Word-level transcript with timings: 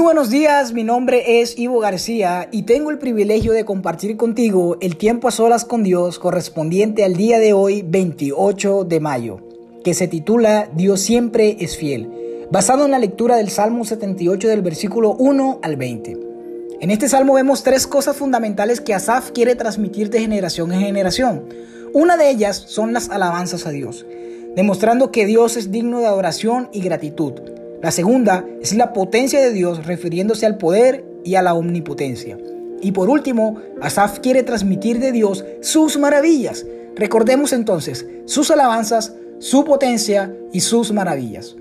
buenos 0.00 0.30
días, 0.30 0.72
mi 0.72 0.82
nombre 0.82 1.40
es 1.40 1.58
Ivo 1.58 1.78
García 1.78 2.48
y 2.50 2.62
tengo 2.62 2.90
el 2.90 2.98
privilegio 2.98 3.52
de 3.52 3.64
compartir 3.64 4.16
contigo 4.16 4.76
el 4.80 4.96
tiempo 4.96 5.28
a 5.28 5.30
solas 5.30 5.64
con 5.64 5.82
Dios 5.82 6.18
correspondiente 6.18 7.04
al 7.04 7.16
día 7.16 7.38
de 7.38 7.52
hoy, 7.52 7.82
28 7.86 8.84
de 8.84 9.00
mayo, 9.00 9.40
que 9.84 9.94
se 9.94 10.08
titula 10.08 10.70
Dios 10.74 11.00
siempre 11.00 11.56
es 11.60 11.76
fiel, 11.76 12.48
basado 12.50 12.84
en 12.86 12.92
la 12.92 12.98
lectura 12.98 13.36
del 13.36 13.50
Salmo 13.50 13.84
78 13.84 14.48
del 14.48 14.62
versículo 14.62 15.12
1 15.18 15.60
al 15.62 15.76
20. 15.76 16.18
En 16.80 16.90
este 16.90 17.08
salmo 17.08 17.34
vemos 17.34 17.62
tres 17.62 17.86
cosas 17.86 18.16
fundamentales 18.16 18.80
que 18.80 18.94
Asaf 18.94 19.30
quiere 19.32 19.54
transmitir 19.54 20.10
de 20.10 20.20
generación 20.20 20.72
en 20.72 20.80
generación. 20.80 21.44
Una 21.92 22.16
de 22.16 22.30
ellas 22.30 22.56
son 22.66 22.92
las 22.92 23.10
alabanzas 23.10 23.66
a 23.66 23.70
Dios, 23.70 24.06
demostrando 24.56 25.10
que 25.10 25.26
Dios 25.26 25.56
es 25.56 25.70
digno 25.70 26.00
de 26.00 26.06
adoración 26.06 26.68
y 26.72 26.80
gratitud. 26.80 27.53
La 27.84 27.90
segunda 27.90 28.46
es 28.62 28.72
la 28.72 28.94
potencia 28.94 29.42
de 29.42 29.52
Dios 29.52 29.84
refiriéndose 29.84 30.46
al 30.46 30.56
poder 30.56 31.04
y 31.22 31.34
a 31.34 31.42
la 31.42 31.52
omnipotencia. 31.52 32.38
Y 32.80 32.92
por 32.92 33.10
último, 33.10 33.60
Asaf 33.82 34.20
quiere 34.20 34.42
transmitir 34.42 35.00
de 35.00 35.12
Dios 35.12 35.44
sus 35.60 35.98
maravillas. 35.98 36.64
Recordemos 36.96 37.52
entonces 37.52 38.06
sus 38.24 38.50
alabanzas, 38.50 39.12
su 39.38 39.66
potencia 39.66 40.34
y 40.50 40.60
sus 40.60 40.92
maravillas. 40.92 41.56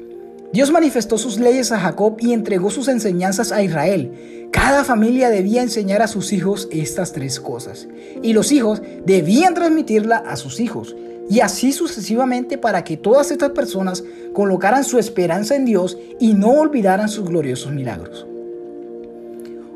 Dios 0.54 0.72
manifestó 0.72 1.18
sus 1.18 1.40
leyes 1.40 1.74
a 1.74 1.80
Jacob 1.82 2.16
y 2.22 2.32
entregó 2.32 2.70
sus 2.70 2.88
enseñanzas 2.88 3.52
a 3.52 3.62
Israel. 3.62 4.48
Cada 4.54 4.86
familia 4.86 5.30
debía 5.30 5.62
enseñar 5.62 6.02
a 6.02 6.08
sus 6.08 6.32
hijos 6.32 6.70
estas 6.72 7.12
tres 7.12 7.42
cosas. 7.42 7.90
Y 8.22 8.32
los 8.32 8.54
hijos 8.54 8.82
debían 9.06 9.56
transmitirla 9.56 10.24
a 10.26 10.38
sus 10.38 10.62
hijos 10.62 10.96
y 11.30 11.40
así 11.40 11.72
sucesivamente 11.72 12.58
para 12.58 12.84
que 12.84 12.98
todas 12.98 13.32
estas 13.32 13.52
personas 13.52 14.04
colocaran 14.34 14.84
su 14.84 15.00
esperanza 15.00 15.56
en 15.56 15.66
Dios 15.66 15.98
y 16.20 16.34
no 16.34 16.52
olvidaran 16.52 17.10
sus 17.10 17.28
gloriosos 17.28 17.72
milagros. 17.72 18.28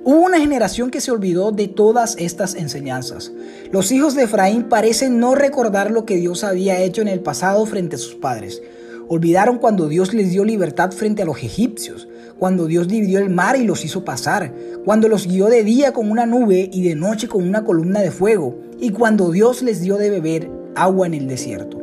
Hubo 0.03 0.21
una 0.21 0.39
generación 0.39 0.89
que 0.89 1.01
se 1.01 1.11
olvidó 1.11 1.51
de 1.51 1.67
todas 1.67 2.15
estas 2.17 2.55
enseñanzas. 2.55 3.33
Los 3.71 3.91
hijos 3.91 4.15
de 4.15 4.23
Efraín 4.23 4.63
parecen 4.63 5.19
no 5.19 5.35
recordar 5.35 5.91
lo 5.91 6.05
que 6.05 6.15
Dios 6.15 6.45
había 6.45 6.79
hecho 6.79 7.01
en 7.01 7.09
el 7.09 7.19
pasado 7.19 7.65
frente 7.65 7.97
a 7.97 7.99
sus 7.99 8.15
padres. 8.15 8.61
Olvidaron 9.09 9.57
cuando 9.57 9.89
Dios 9.89 10.13
les 10.13 10.31
dio 10.31 10.45
libertad 10.45 10.91
frente 10.91 11.23
a 11.23 11.25
los 11.25 11.43
egipcios, 11.43 12.07
cuando 12.39 12.67
Dios 12.67 12.87
dividió 12.87 13.19
el 13.19 13.29
mar 13.29 13.57
y 13.57 13.65
los 13.65 13.83
hizo 13.83 14.05
pasar, 14.05 14.53
cuando 14.85 15.09
los 15.09 15.27
guió 15.27 15.47
de 15.47 15.63
día 15.63 15.91
con 15.91 16.09
una 16.09 16.25
nube 16.25 16.69
y 16.71 16.87
de 16.87 16.95
noche 16.95 17.27
con 17.27 17.45
una 17.45 17.65
columna 17.65 17.99
de 17.99 18.11
fuego, 18.11 18.57
y 18.79 18.91
cuando 18.91 19.31
Dios 19.31 19.61
les 19.61 19.81
dio 19.81 19.97
de 19.97 20.09
beber 20.09 20.56
agua 20.77 21.07
en 21.07 21.13
el 21.13 21.27
desierto. 21.27 21.77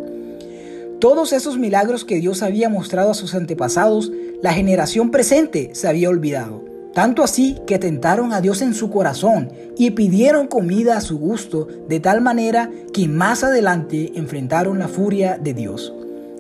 Todos 1.01 1.33
esos 1.33 1.59
milagros 1.59 2.05
que 2.05 2.17
Dios 2.17 2.43
había 2.43 2.69
mostrado 2.69 3.11
a 3.11 3.15
sus 3.15 3.35
antepasados, 3.35 4.11
la 4.43 4.55
generación 4.55 5.11
presente 5.11 5.71
se 5.75 5.87
había 5.87 6.09
olvidado. 6.09 6.65
Tanto 6.95 7.25
así 7.25 7.59
que 7.67 7.79
tentaron 7.79 8.33
a 8.33 8.41
Dios 8.41 8.63
en 8.63 8.73
su 8.73 8.89
corazón 8.89 9.51
y 9.77 9.91
pidieron 9.91 10.47
comida 10.47 10.97
a 10.97 11.01
su 11.01 11.19
gusto, 11.19 11.67
de 11.89 11.99
tal 11.99 12.21
manera 12.21 12.71
que 12.93 13.09
más 13.09 13.43
adelante 13.43 14.13
enfrentaron 14.15 14.79
la 14.79 14.89
furia 14.89 15.37
de 15.37 15.55
Dios. 15.55 15.93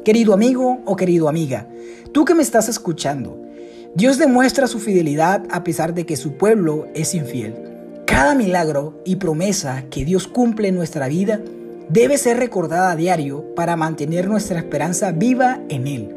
Querido 0.04 0.32
amigo 0.32 0.80
o 0.84 0.96
querido 0.96 1.28
amiga, 1.28 1.66
tú 2.12 2.24
que 2.24 2.34
me 2.34 2.42
estás 2.42 2.68
escuchando, 2.68 3.36
Dios 3.96 4.16
demuestra 4.16 4.66
su 4.66 4.78
fidelidad 4.78 5.42
a 5.50 5.64
pesar 5.64 5.92
de 5.92 6.06
que 6.06 6.16
su 6.16 6.38
pueblo 6.38 6.86
es 6.94 7.14
infiel. 7.14 7.54
Cada 8.06 8.34
milagro 8.34 9.00
y 9.04 9.16
promesa 9.16 9.84
que 9.90 10.04
Dios 10.04 10.28
cumple 10.28 10.68
en 10.68 10.76
nuestra 10.76 11.08
vida 11.08 11.40
debe 11.88 12.18
ser 12.18 12.38
recordada 12.38 12.90
a 12.90 12.96
diario 12.96 13.54
para 13.54 13.76
mantener 13.76 14.28
nuestra 14.28 14.58
esperanza 14.58 15.12
viva 15.12 15.60
en 15.68 15.86
Él. 15.86 16.16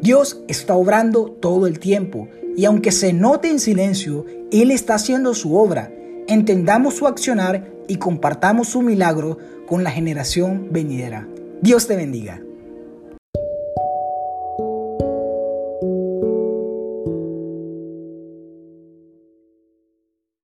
Dios 0.00 0.42
está 0.48 0.74
obrando 0.74 1.30
todo 1.30 1.66
el 1.66 1.78
tiempo 1.78 2.28
y 2.56 2.64
aunque 2.64 2.92
se 2.92 3.12
note 3.12 3.48
en 3.48 3.60
silencio, 3.60 4.24
Él 4.50 4.70
está 4.70 4.94
haciendo 4.94 5.34
su 5.34 5.56
obra. 5.56 5.92
Entendamos 6.26 6.94
su 6.94 7.06
accionar 7.06 7.70
y 7.88 7.96
compartamos 7.96 8.68
su 8.68 8.82
milagro 8.82 9.38
con 9.66 9.84
la 9.84 9.90
generación 9.90 10.68
venidera. 10.70 11.28
Dios 11.60 11.86
te 11.86 11.96
bendiga. 11.96 12.42